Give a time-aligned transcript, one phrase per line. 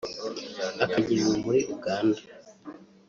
[0.83, 2.21] akajyanwa muri Uganda